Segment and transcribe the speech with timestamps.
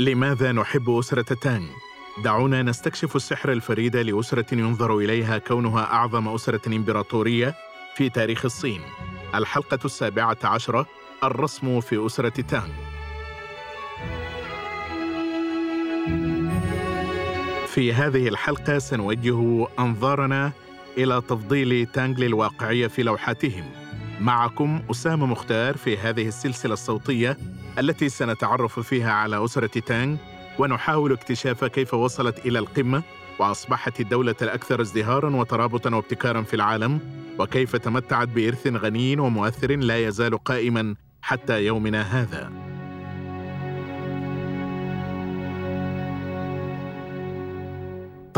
[0.00, 1.66] لماذا نحب أسرة تانغ؟
[2.24, 7.54] دعونا نستكشف السحر الفريد لأسرة ينظر إليها كونها أعظم أسرة إمبراطورية
[7.94, 8.80] في تاريخ الصين
[9.34, 10.86] الحلقة السابعة عشرة
[11.24, 12.68] الرسم في أسرة تانغ
[17.66, 20.52] في هذه الحلقة سنوجه أنظارنا
[20.98, 23.64] إلى تفضيل تانغ للواقعية في لوحاتهم.
[24.20, 27.36] معكم أسامة مختار في هذه السلسلة الصوتية
[27.78, 30.16] التي سنتعرف فيها على أسرة تانغ
[30.58, 33.02] ونحاول اكتشاف كيف وصلت إلى القمة
[33.38, 37.00] وأصبحت الدولة الأكثر ازدهارا وترابطا وابتكارا في العالم
[37.38, 42.67] وكيف تمتعت بإرث غني ومؤثر لا يزال قائما حتى يومنا هذا.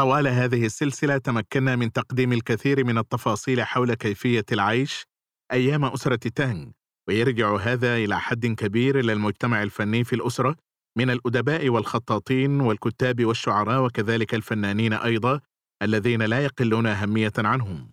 [0.01, 5.07] طوال هذه السلسلة تمكنا من تقديم الكثير من التفاصيل حول كيفية العيش
[5.53, 6.67] أيام أسرة تانغ
[7.09, 10.57] ويرجع هذا إلى حد كبير إلى المجتمع الفني في الأسرة
[10.99, 15.41] من الأدباء والخطاطين والكتاب والشعراء وكذلك الفنانين أيضا
[15.83, 17.91] الذين لا يقلون أهمية عنهم.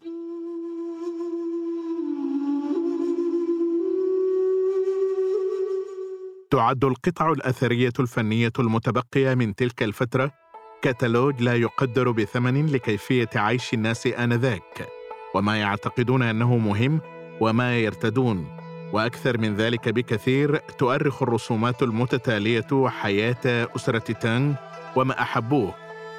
[6.51, 10.46] تعد القطع الأثرية الفنية المتبقية من تلك الفترة
[10.81, 14.87] كتالوج لا يقدر بثمن لكيفية عيش الناس آنذاك
[15.33, 17.01] وما يعتقدون أنه مهم
[17.39, 18.47] وما يرتدون
[18.93, 24.53] وأكثر من ذلك بكثير تؤرخ الرسومات المتتالية حياة أسرة تانغ
[24.95, 25.73] وما أحبوه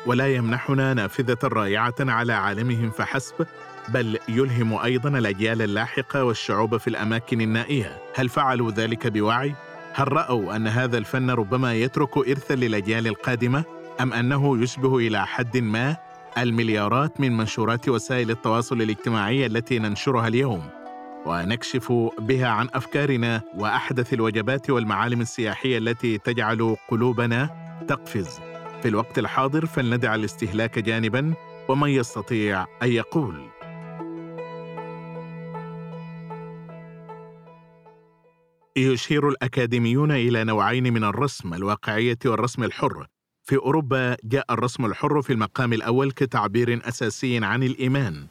[0.07, 3.47] ولا يمنحنا نافذة رائعة على عالمهم فحسب
[3.89, 9.55] بل يلهم أيضا الأجيال اللاحقة والشعوب في الأماكن النائية هل فعلوا ذلك بوعي؟
[9.93, 13.65] هل رأوا أن هذا الفن ربما يترك إرثا للأجيال القادمة؟
[14.01, 15.97] أم أنه يشبه إلى حد ما
[16.39, 20.63] المليارات من منشورات وسائل التواصل الاجتماعي التي ننشرها اليوم
[21.27, 27.51] ونكشف بها عن أفكارنا وأحدث الوجبات والمعالم السياحية التي تجعل قلوبنا
[27.89, 28.41] تقفز.
[28.83, 31.35] في الوقت الحاضر فلندع الاستهلاك جانبا
[31.69, 33.49] ومن يستطيع أن يقول.
[38.77, 43.07] يشير الأكاديميون إلى نوعين من الرسم الواقعية والرسم الحر.
[43.49, 48.27] في أوروبا جاء الرسم الحر في المقام الأول كتعبير أساسي عن الإيمان.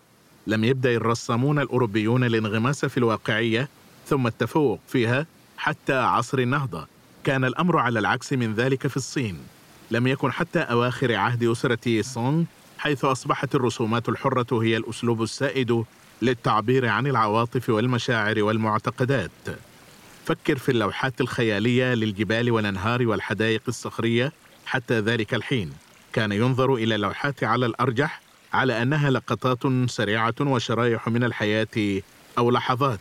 [0.47, 3.69] لم يبدأ الرسامون الأوروبيون الانغماس في الواقعية
[4.07, 5.25] ثم التفوق فيها
[5.57, 6.87] حتى عصر النهضة.
[7.23, 9.37] كان الأمر على العكس من ذلك في الصين.
[9.91, 12.43] لم يكن حتى أواخر عهد أسرة سونغ
[12.77, 15.83] حيث أصبحت الرسومات الحرة هي الأسلوب السائد
[16.21, 19.31] للتعبير عن العواطف والمشاعر والمعتقدات.
[20.25, 24.31] فكر في اللوحات الخيالية للجبال والأنهار والحدائق الصخرية
[24.67, 25.73] حتى ذلك الحين.
[26.13, 28.21] كان ينظر إلى اللوحات على الأرجح
[28.53, 32.01] على أنها لقطات سريعة وشرائح من الحياة
[32.37, 32.99] أو لحظات.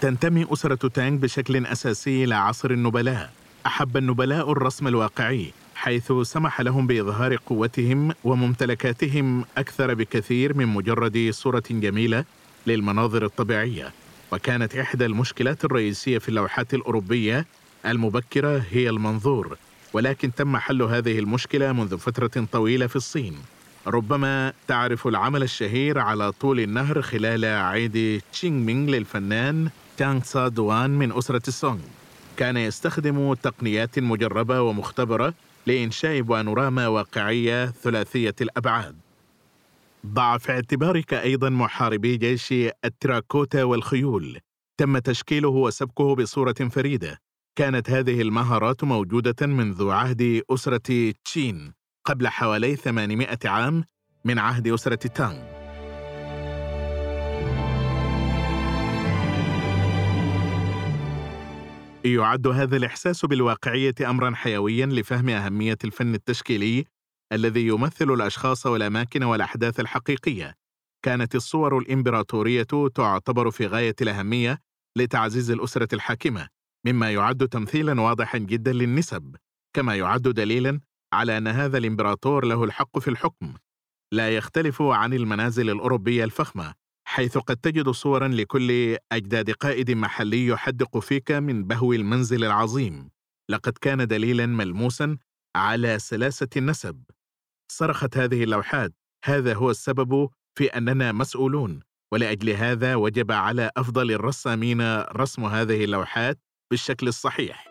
[0.00, 3.32] تنتمي أسرة تانغ بشكل أساسي إلى عصر النبلاء.
[3.66, 11.62] أحب النبلاء الرسم الواقعي حيث سمح لهم بإظهار قوتهم وممتلكاتهم أكثر بكثير من مجرد صورة
[11.70, 12.24] جميلة
[12.66, 13.92] للمناظر الطبيعية.
[14.32, 17.46] وكانت إحدى المشكلات الرئيسية في اللوحات الأوروبية
[17.86, 19.56] المبكرة هي المنظور.
[19.94, 23.38] ولكن تم حل هذه المشكلة منذ فترة طويلة في الصين.
[23.86, 30.90] ربما تعرف العمل الشهير على طول النهر خلال عيد تشينغ مينغ للفنان تشانغ تسه دوان
[30.90, 31.80] من أسرة السونغ.
[32.36, 35.34] كان يستخدم تقنيات مجربة ومختبرة
[35.66, 38.96] لإنشاء بانوراما واقعية ثلاثية الأبعاد.
[40.06, 44.38] ضع في اعتبارك أيضا محاربي جيش التراكوتا والخيول.
[44.78, 47.18] تم تشكيله وسبكه بصورة فريدة.
[47.56, 53.84] كانت هذه المهارات موجودة منذ عهد أسرة تشين قبل حوالي 800 عام
[54.24, 55.38] من عهد أسرة تانغ.
[62.04, 66.84] يعد هذا الإحساس بالواقعية أمرا حيويا لفهم أهمية الفن التشكيلي
[67.32, 70.54] الذي يمثل الأشخاص والأماكن والأحداث الحقيقية.
[71.04, 74.60] كانت الصور الإمبراطورية تعتبر في غاية الأهمية
[74.96, 76.53] لتعزيز الأسرة الحاكمة.
[76.86, 79.36] مما يعد تمثيلا واضحا جدا للنسب
[79.76, 80.80] كما يعد دليلا
[81.12, 83.54] على أن هذا الإمبراطور له الحق في الحكم.
[84.12, 86.74] لا يختلف عن المنازل الأوروبية الفخمة
[87.08, 93.10] حيث قد تجد صورا لكل أجداد قائد محلي يحدق فيك من بهو المنزل العظيم.
[93.50, 95.16] لقد كان دليلا ملموسا
[95.56, 97.02] على سلاسة النسب.
[97.72, 98.94] صرخت هذه اللوحات.
[99.24, 100.28] هذا هو السبب
[100.58, 101.80] في أننا مسؤولون
[102.12, 106.38] ولأجل هذا وجب على أفضل الرسامين رسم هذه اللوحات
[106.74, 107.68] بالشكل الصحيح.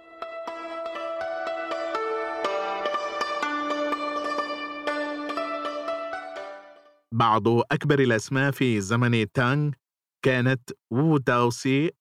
[7.11, 9.71] بعض أكبر الأسماء في زمن تانغ
[10.25, 11.91] كانت وو داوسي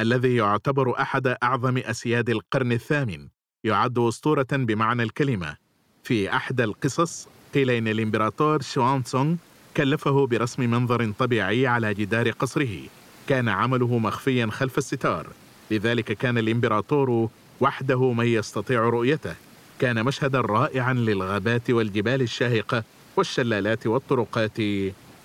[0.00, 3.28] الذي يعتبر أحد أعظم أسياد القرن الثامن
[3.64, 5.56] يعد أسطورة بمعنى الكلمة.
[6.04, 9.36] في أحدى القصص قيل إن الإمبراطور شوان سونغ
[9.76, 12.88] كلفه برسم منظر طبيعي على جدار قصره.
[13.28, 15.41] كان عمله مخفيا خلف الستار.
[15.72, 17.28] لذلك كان الإمبراطور
[17.60, 19.34] وحده من يستطيع رؤيته.
[19.78, 22.84] كان مشهدا رائعا للغابات والجبال الشاهقة
[23.16, 24.58] والشلالات والطرقات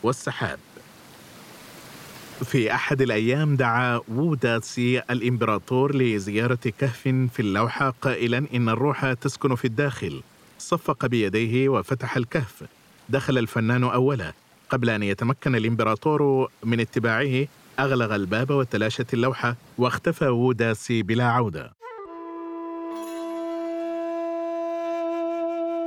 [0.04, 0.60] والسحاب.
[2.44, 7.02] في أحد الأيام دعا ووداتسي الإمبراطور لزيارة كهف
[7.34, 10.22] في اللوحة قائلا إن الروح تسكن في الداخل.
[10.60, 12.64] صفق بيديه وفتح الكهف.
[13.10, 14.34] دخل الفنان أولا
[14.70, 17.48] قبل أن يتمكن الإمبراطور من اتباعه
[17.80, 21.74] أغلق الباب وتلاشت اللوحة واختفى ووداسي بلا عودة.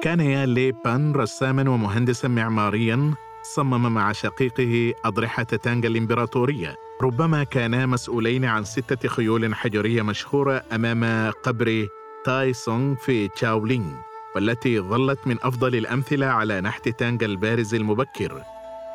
[0.02, 6.76] كان يان لي بان رساما ومهندسا معماريا صمم مع شقيقه أضرحة تانغ الإمبراطورية.
[7.02, 11.86] ربما كانا مسؤولين عن ستة خيول حجرية مشهورة أمام قبر
[12.24, 13.92] تاي سونغ في تشاولينغ
[14.36, 18.42] والتي ظلت من أفضل الأمثلة على نحت تانغ البارز المبكر.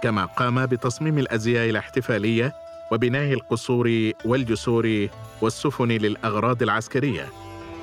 [0.03, 2.53] كما قام بتصميم الأزياء الاحتفالية
[2.91, 5.07] وبناء القصور والجسور
[5.41, 7.29] والسفن للأغراض العسكرية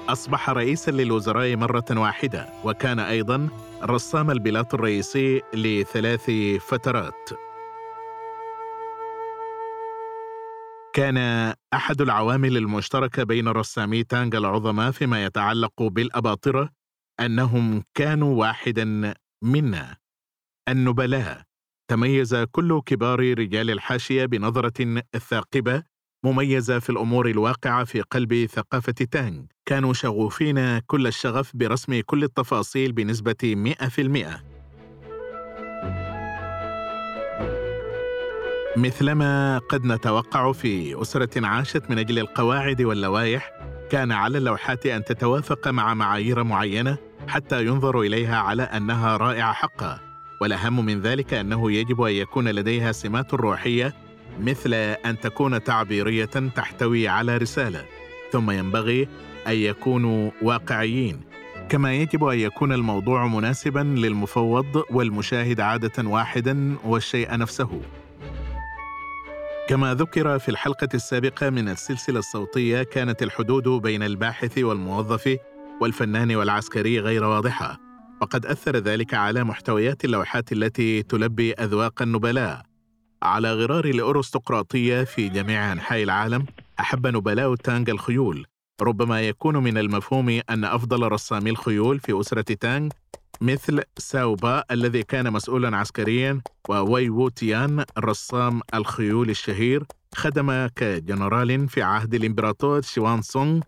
[0.08, 3.48] أصبح رئيسا للوزراء مرة واحدة وكان أيضا
[3.82, 7.30] رسام البلاط الرئيسي لثلاث فترات.
[10.94, 11.16] كان
[11.74, 16.68] أحد العوامل المشتركة بين رسامي تانغ العظماء فيما يتعلق بالأباطرة
[17.20, 19.96] أنهم كانوا واحدا منا
[20.68, 21.42] النبلاء.
[21.92, 25.82] تميز كل كبار رجال الحاشية بنظرة ثاقبة
[26.24, 29.42] مميزة في الأمور الواقعة في قلب ثقافة تانغ.
[29.66, 34.42] كانوا شغوفين كل الشغف برسم كل التفاصيل بنسبة 100%
[38.76, 43.52] مثلما قد نتوقع في أسرة عاشت من أجل القواعد واللوائح
[43.90, 46.96] كان على اللوحات أن تتوافق مع معايير معينة
[47.28, 50.11] حتى ينظر إليها على أنها رائعة حقا.
[50.42, 53.94] والأهم من ذلك أنه يجب أن يكون لديها سمات روحية
[54.40, 57.84] مثل أن تكون تعبيرية تحتوي على رسالة.
[58.32, 59.08] ثم ينبغي
[59.46, 61.20] أن يكونوا واقعيين.
[61.68, 67.80] كما يجب أن يكون الموضوع مناسبا للمفوض والمشاهد عادة واحدا والشيء نفسه.
[69.68, 75.36] كما ذكر في الحلقة السابقة من السلسلة الصوتية كانت الحدود بين الباحث والموظف
[75.80, 77.91] والفنان والعسكري غير واضحة.
[78.22, 82.62] وقد أثر ذلك على محتويات اللوحات التي تلبي أذواق النبلاء.
[83.22, 86.46] على غرار الأرستقراطية في جميع أنحاء العالم
[86.80, 88.46] أحب نبلاء تانغ الخيول.
[88.82, 92.88] ربما يكون من المفهوم أن أفضل رسامي الخيول في أسرة تانغ
[93.40, 99.84] مثل تساو با الذي كان مسؤولا عسكريا ووي ووتيان رسام الخيول الشهير
[100.14, 103.60] خدم كجنرال في عهد الإمبراطور شوان سونغ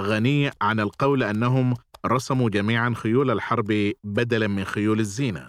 [0.00, 1.74] غني عن القول أنهم
[2.06, 5.48] رسموا جميعا خيول الحرب بدلا من خيول الزينة.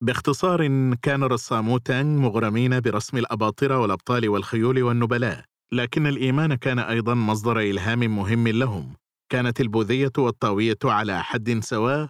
[0.00, 0.68] باختصار
[1.02, 7.98] كان رسامو تانغ مغرمين برسم الأباطرة والأبطال والخيول والنبلاء لكن الإيمان كان أيضا مصدر إلهام
[7.98, 8.92] مهم لهم.
[9.28, 12.08] كانت البوذية والطاوية على حد سواء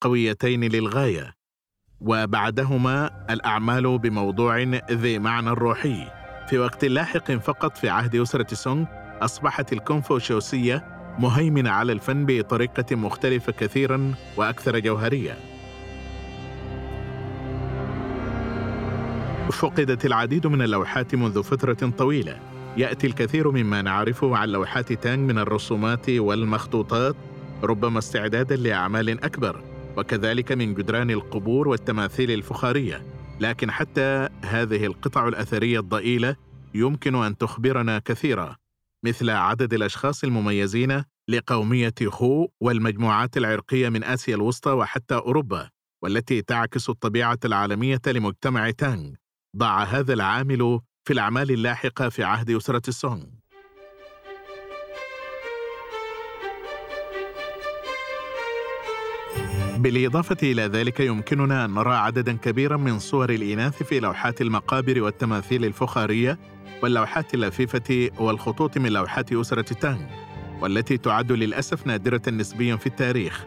[0.00, 1.34] قويتين للغاية
[2.00, 4.58] وبعدهما الأعمال بموضوع
[4.90, 6.20] ذي معنى روحي.
[6.48, 8.84] في وقت لاحق فقط في عهد أسرة سونغ
[9.20, 15.36] أصبحت الكونفوشيوسية مهيمنة على الفن بطريقة مختلفة كثيرا وأكثر جوهرية.
[19.52, 22.36] فقدت العديد من اللوحات منذ فترة طويلة.
[22.76, 27.16] يأتي الكثير مما نعرفه عن لوحات تانغ من الرسومات والمخطوطات
[27.62, 29.62] ربما استعدادا لأعمال أكبر
[29.96, 33.02] وكذلك من جدران القبور والتماثيل الفخارية.
[33.40, 36.36] لكن حتى هذه القطع الأثرية الضئيلة
[36.74, 38.59] يمكن أن تخبرنا كثيرا.
[39.04, 45.70] مثل عدد الأشخاص المميزين لقومية خو والمجموعات العرقية من آسيا الوسطى وحتى أوروبا
[46.02, 49.12] والتي تعكس الطبيعة العالمية لمجتمع تانغ.
[49.56, 53.39] ضاع هذا العامل في الأعمال اللاحقة في عهد أسرة السونغ
[59.80, 65.64] بالإضافة إلى ذلك يمكننا أن نرى عددا كبيرا من صور الإناث في لوحات المقابر والتماثيل
[65.64, 66.38] الفخارية
[66.82, 70.00] واللوحات اللفيفة والخطوط من لوحات أسرة تانغ
[70.60, 73.44] والتي تعد للأسف نادرة نسبيا في التاريخ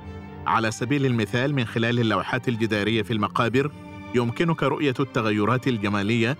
[0.47, 3.71] على سبيل المثال من خلال اللوحات الجدارية في المقابر
[4.15, 6.37] يمكنك رؤية التغيرات الجمالية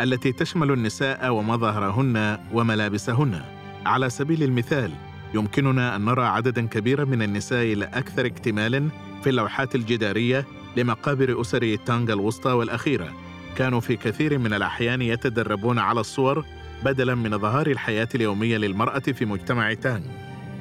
[0.00, 3.42] التي تشمل النساء ومظاهرهن وملابسهن.
[3.86, 4.92] على سبيل المثال،
[5.36, 8.88] يمكننا أن نرى عددا كبيرا من النساء الأكثر اكتمالا
[9.22, 13.12] في اللوحات الجدارية لمقابر أسر تانغا الوسطى والأخيرة،
[13.56, 16.44] كانوا في كثير من الأحيان يتدربون على الصور
[16.84, 20.04] بدلا من إظهار الحياة اليومية للمرأة في مجتمع تانغ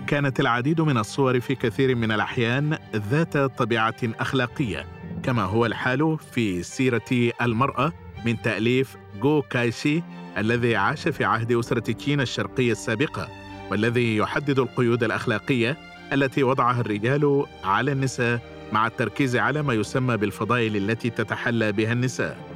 [0.08, 4.86] كانت العديد من الصور في كثير من الأحيان ذات طبيعة أخلاقية
[5.24, 7.94] كما هو الحال في سيرة المرأة
[8.26, 10.02] من تأليف جو كايشي
[10.38, 13.30] الذي عاش في عهد أسرة تشين الشرقية السابقة.
[13.72, 15.78] والذي يحدد القيود الأخلاقية
[16.14, 18.40] التي وضعها الرجال على النساء
[18.72, 22.56] مع التركيز على ما يسمى بالفضائل التي تتحلى بها النساء.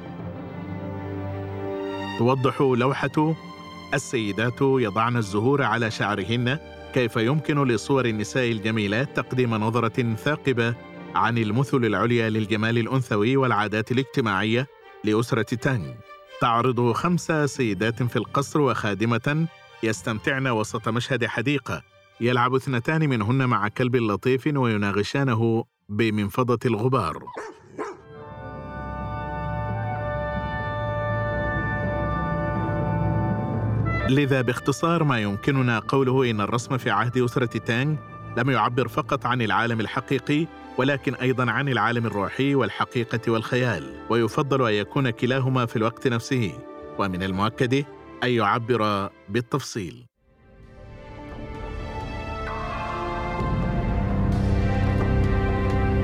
[2.19, 3.35] توضح لوحة
[3.93, 6.59] السيدات يضعن الزهور على شعرهن
[6.93, 10.75] كيف يمكن لصور النساء الجميلات تقديم نظرة ثاقبة
[11.15, 14.67] عن المثل العليا للجمال الأنثوي والعادات الاجتماعية
[15.03, 15.91] لأسرة تانغ.
[16.41, 19.47] تعرض خمس سيدات في القصر وخادمة
[19.83, 21.81] يستمتعن وسط مشهد حديقة
[22.21, 27.24] يلعب اثنتان منهن مع كلب لطيف ويناغشانه بمنفضة الغبار.
[34.09, 37.95] لذا باختصار ما يمكننا قوله إن الرسم في عهد أسرة تانغ
[38.38, 43.95] لم يعبر فقط عن العالم الحقيقي ولكن أيضا عن العالم الروحي والحقيقة والخيال.
[44.09, 46.53] ويفضل أن يكون كلاهما في الوقت نفسه.
[47.00, 47.86] ومن المؤكد
[48.23, 50.05] أن يعبر بالتفصيل.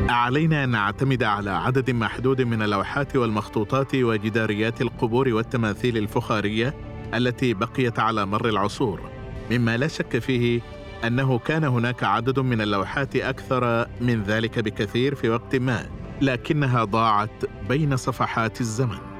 [0.09, 6.73] علينا أن نعتمد على عدد محدود من اللوحات والمخطوطات وجداريات القبور والتماثيل الفخارية
[7.13, 9.11] التي بقيت على مر العصور
[9.51, 10.61] مما لا شك فيه
[11.03, 15.89] أنه كان هناك عدد من اللوحات أكثر من ذلك بكثير في وقت ما
[16.21, 19.14] لكنها ضاعت بين صفحات الزمن.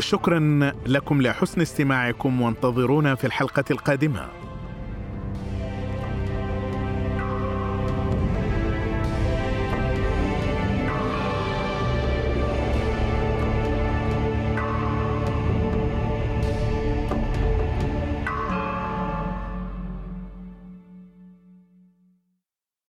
[0.00, 4.28] شكرا لكم لحسن استماعكم وانتظرونا في الحلقة القادمة.